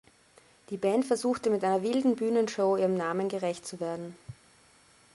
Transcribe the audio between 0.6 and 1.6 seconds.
Die Band versuchte